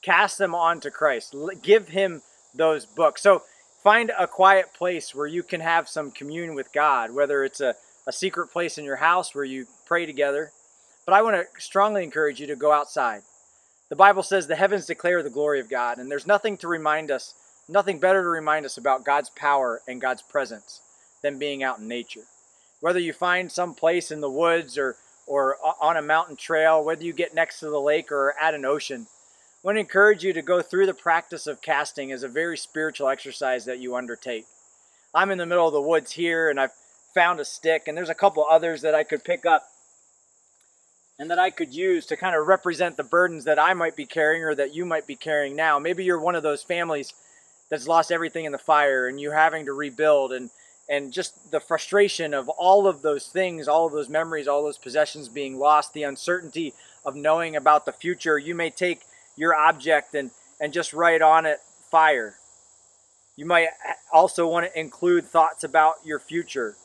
[0.01, 1.36] Cast them onto Christ.
[1.61, 2.21] Give Him
[2.55, 3.21] those books.
[3.21, 3.43] So
[3.84, 7.75] find a quiet place where you can have some commune with God, whether it's a,
[8.07, 10.51] a secret place in your house where you pray together.
[11.05, 13.23] But I want to strongly encourage you to go outside.
[13.89, 17.11] The Bible says the heavens declare the glory of God, and there's nothing to remind
[17.11, 17.34] us
[17.67, 20.80] nothing better to remind us about God's power and God's presence
[21.28, 22.23] than being out in nature.
[22.80, 27.03] Whether you find some place in the woods or, or on a mountain trail, whether
[27.03, 29.07] you get next to the lake or at an ocean.
[29.09, 32.57] I want to encourage you to go through the practice of casting as a very
[32.57, 34.45] spiritual exercise that you undertake.
[35.13, 36.71] I'm in the middle of the woods here and I've
[37.13, 39.63] found a stick, and there's a couple others that I could pick up
[41.19, 44.05] and that I could use to kind of represent the burdens that I might be
[44.05, 45.80] carrying or that you might be carrying now.
[45.80, 47.13] Maybe you're one of those families
[47.69, 50.51] that's lost everything in the fire and you're having to rebuild and
[50.89, 54.77] and just the frustration of all of those things, all of those memories, all those
[54.77, 56.73] possessions being lost, the uncertainty
[57.03, 58.38] of knowing about the future.
[58.38, 59.01] You may take
[59.35, 61.59] your object and and just write on it
[61.91, 62.35] fire.
[63.35, 63.67] You might
[64.11, 66.75] also want to include thoughts about your future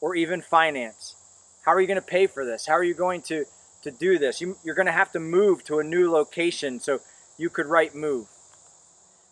[0.00, 1.16] or even finance.
[1.64, 2.66] How are you going to pay for this?
[2.66, 3.44] How are you going to
[3.82, 4.40] to do this.
[4.40, 7.00] You, you're going to have to move to a new location, so
[7.36, 8.26] you could write move.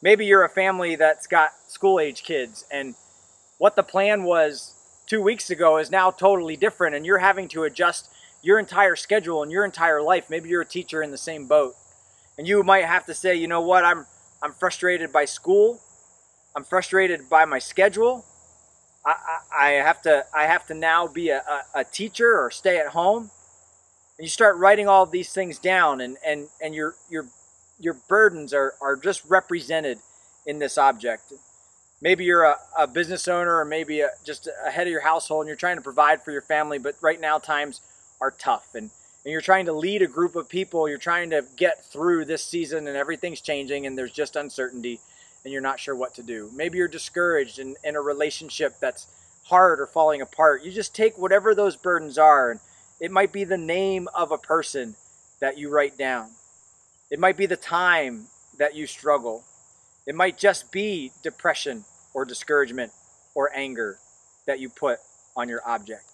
[0.02, 2.94] Maybe you're a family that's got school age kids, and
[3.58, 4.74] what the plan was
[5.06, 8.08] two weeks ago is now totally different, and you're having to adjust
[8.42, 10.28] your entire schedule and your entire life.
[10.28, 11.74] Maybe you're a teacher in the same boat,
[12.36, 14.06] and you might have to say, you know what, I'm
[14.42, 15.80] I'm frustrated by school,
[16.54, 18.24] I'm frustrated by my schedule.
[19.04, 19.14] I,
[19.58, 22.78] I, I have to I have to now be a, a, a teacher or stay
[22.78, 23.30] at home.
[24.18, 27.26] And you start writing all these things down and and and your your
[27.78, 29.98] your burdens are are just represented
[30.46, 31.32] in this object
[32.00, 35.42] maybe you're a, a business owner or maybe a, just a head of your household
[35.42, 37.80] and you're trying to provide for your family but right now times
[38.20, 38.90] are tough and
[39.24, 42.44] and you're trying to lead a group of people you're trying to get through this
[42.44, 45.00] season and everything's changing and there's just uncertainty
[45.44, 49.06] and you're not sure what to do maybe you're discouraged in, in a relationship that's
[49.44, 52.60] hard or falling apart you just take whatever those burdens are and
[53.00, 54.94] it might be the name of a person
[55.40, 56.30] that you write down.
[57.10, 58.26] It might be the time
[58.58, 59.44] that you struggle.
[60.06, 61.84] It might just be depression
[62.14, 62.92] or discouragement
[63.34, 63.98] or anger
[64.46, 64.98] that you put
[65.36, 66.04] on your object.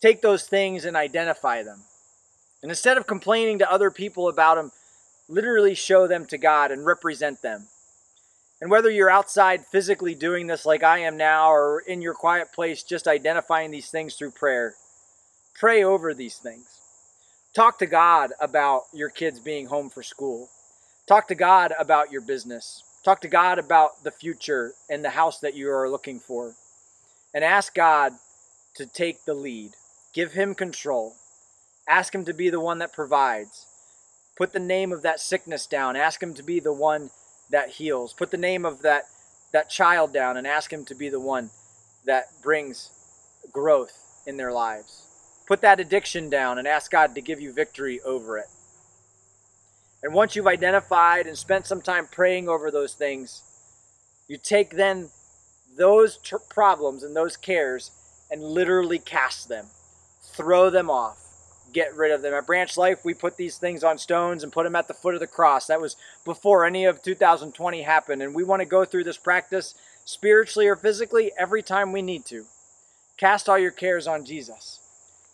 [0.00, 1.82] Take those things and identify them.
[2.62, 4.72] And instead of complaining to other people about them,
[5.28, 7.66] literally show them to God and represent them.
[8.60, 12.52] And whether you're outside physically doing this like I am now or in your quiet
[12.52, 14.74] place just identifying these things through prayer,
[15.54, 16.66] Pray over these things.
[17.54, 20.48] Talk to God about your kids being home for school.
[21.06, 22.82] Talk to God about your business.
[23.04, 26.54] Talk to God about the future and the house that you are looking for.
[27.34, 28.12] And ask God
[28.76, 29.72] to take the lead.
[30.14, 31.14] Give Him control.
[31.88, 33.66] Ask Him to be the one that provides.
[34.36, 35.96] Put the name of that sickness down.
[35.96, 37.10] Ask Him to be the one
[37.50, 38.12] that heals.
[38.12, 39.04] Put the name of that,
[39.52, 41.50] that child down and ask Him to be the one
[42.06, 42.90] that brings
[43.52, 43.92] growth
[44.24, 45.02] in their lives.
[45.48, 48.46] Put that addiction down and ask God to give you victory over it.
[50.02, 53.42] And once you've identified and spent some time praying over those things,
[54.28, 55.10] you take then
[55.76, 57.90] those ter- problems and those cares
[58.30, 59.66] and literally cast them,
[60.22, 61.18] throw them off,
[61.72, 62.34] get rid of them.
[62.34, 65.14] At Branch Life, we put these things on stones and put them at the foot
[65.14, 65.66] of the cross.
[65.66, 68.22] That was before any of 2020 happened.
[68.22, 69.74] And we want to go through this practice
[70.04, 72.44] spiritually or physically every time we need to.
[73.16, 74.80] Cast all your cares on Jesus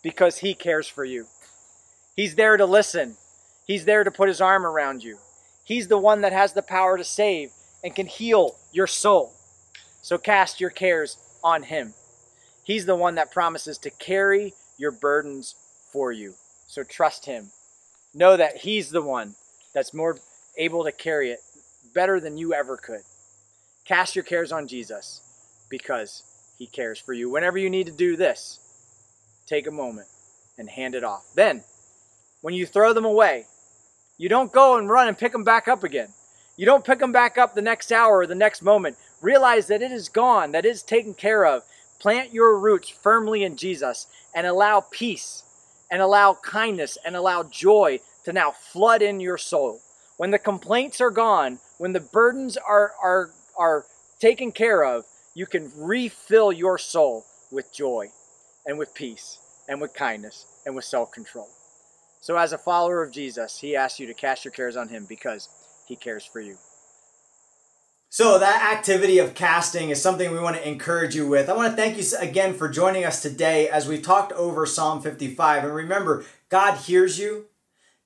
[0.03, 1.25] because He cares for you.
[2.15, 3.15] He's there to listen,
[3.69, 5.19] He's there to put His arm around you.
[5.63, 7.51] He's the one that has the power to save
[7.83, 9.35] and can heal your soul.
[10.01, 11.93] So cast your cares on Him.
[12.63, 15.53] He's the one that promises to carry your burdens
[15.93, 16.33] for you.
[16.65, 17.51] So trust Him.
[18.11, 19.35] Know that He's the one
[19.71, 20.17] that's more
[20.57, 21.39] able to carry it
[21.93, 23.01] better than you ever could.
[23.85, 25.21] Cast your cares on Jesus
[25.69, 26.23] because
[26.57, 27.29] He cares for you.
[27.29, 28.59] Whenever you need to do this,
[29.45, 30.07] take a moment
[30.57, 31.27] and hand it off.
[31.35, 31.63] Then,
[32.41, 33.45] when you throw them away,
[34.19, 36.09] you don't go and run and pick them back up again.
[36.57, 38.97] You don't pick them back up the next hour or the next moment.
[39.21, 41.63] Realize that it is gone, that it is taken care of.
[41.99, 45.43] Plant your roots firmly in Jesus and allow peace
[45.89, 49.79] and allow kindness and allow joy to now flood in your soul.
[50.17, 53.85] When the complaints are gone, when the burdens are, are, are
[54.19, 58.11] taken care of, you can refill your soul with joy
[58.65, 59.39] and with peace
[59.69, 61.47] and with kindness and with self control.
[62.21, 65.05] So, as a follower of Jesus, he asks you to cast your cares on him
[65.07, 65.47] because
[65.87, 66.57] he cares for you.
[68.09, 71.49] So, that activity of casting is something we want to encourage you with.
[71.49, 75.01] I want to thank you again for joining us today as we talked over Psalm
[75.01, 75.63] 55.
[75.63, 77.45] And remember, God hears you,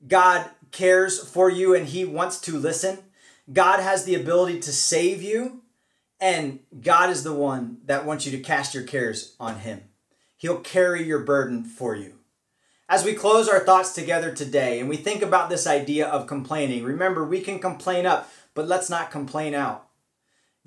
[0.08, 3.00] God cares for you, and He wants to listen.
[3.52, 5.62] God has the ability to save you,
[6.20, 9.86] and God is the one that wants you to cast your cares on Him.
[10.38, 12.20] He'll carry your burden for you.
[12.90, 16.84] As we close our thoughts together today and we think about this idea of complaining,
[16.84, 19.88] remember we can complain up, but let's not complain out.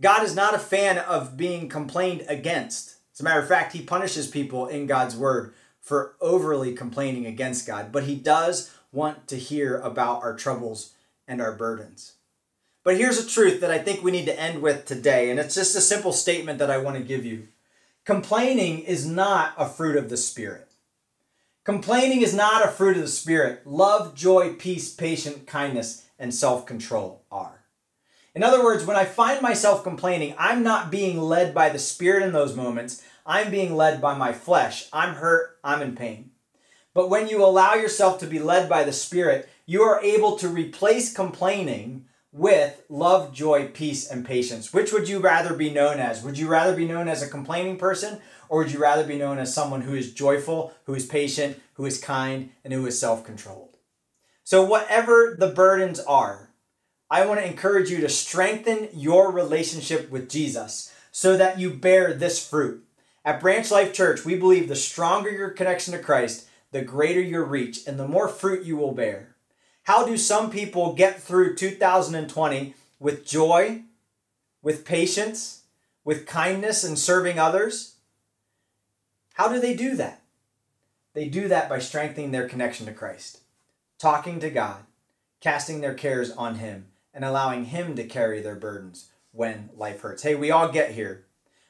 [0.01, 2.97] God is not a fan of being complained against.
[3.13, 7.67] As a matter of fact, He punishes people in God's word for overly complaining against
[7.67, 10.95] God, but He does want to hear about our troubles
[11.29, 12.15] and our burdens.
[12.83, 15.55] But here's a truth that I think we need to end with today, and it's
[15.55, 17.49] just a simple statement that I want to give you.
[18.05, 20.66] Complaining is not a fruit of the Spirit.
[21.67, 23.67] Complaining is not a fruit of the Spirit.
[23.67, 27.65] Love, joy, peace, patience, kindness, and self control are.
[28.37, 32.23] In other words, when I find myself complaining, I'm not being led by the Spirit
[32.23, 33.03] in those moments.
[33.27, 34.89] I'm being led by my flesh.
[34.93, 35.59] I'm hurt.
[35.65, 36.31] I'm in pain.
[36.95, 40.49] But when you allow yourself to be led by the Spirit, you are able to
[40.49, 42.05] replace complaining
[42.37, 44.71] with love, joy, peace, and patience.
[44.71, 46.23] Which would you rather be known as?
[46.23, 48.21] Would you rather be known as a complaining person,
[48.51, 51.87] or would you rather be known as someone who is joyful, who is patient, who
[51.87, 53.79] is kind, and who is self controlled?
[54.45, 56.51] So, whatever the burdens are,
[57.11, 62.13] I want to encourage you to strengthen your relationship with Jesus so that you bear
[62.13, 62.85] this fruit.
[63.25, 67.45] At Branch Life Church, we believe the stronger your connection to Christ, the greater your
[67.45, 69.36] reach, and the more fruit you will bear.
[69.87, 73.83] How do some people get through 2020 with joy,
[74.61, 75.63] with patience,
[76.05, 77.95] with kindness, and serving others?
[79.35, 80.23] How do they do that?
[81.15, 83.43] They do that by strengthening their connection to Christ,
[83.97, 84.83] talking to God,
[85.41, 90.25] casting their cares on Him, and allowing Him to carry their burdens when life hurts.
[90.25, 91.27] Hey, we all get here.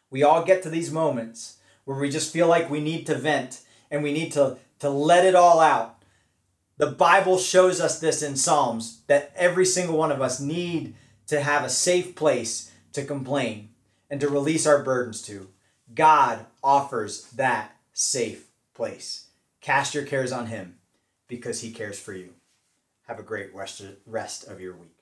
[0.09, 3.61] We all get to these moments where we just feel like we need to vent
[3.91, 5.96] and we need to, to let it all out.
[6.79, 10.95] The Bible shows us this in Psalms that every single one of us need
[11.27, 13.70] to have a safe place to complain
[14.11, 15.49] and to release our burdens to.
[15.95, 19.29] God offers that safe place.
[19.61, 20.79] Cast your cares on Him
[21.29, 22.35] because He cares for you.
[23.07, 23.81] Have a great rest
[24.47, 24.96] of your week.